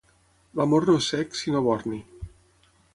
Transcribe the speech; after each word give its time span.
L'amor 0.59 0.87
no 0.91 0.95
és 1.03 1.11
cec, 1.13 1.39
sinó 1.43 1.65
borni. 1.69 2.03